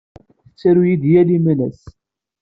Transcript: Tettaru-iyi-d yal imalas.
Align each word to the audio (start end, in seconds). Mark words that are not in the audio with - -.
Tettaru-iyi-d 0.47 1.03
yal 1.11 1.29
imalas. 1.37 1.81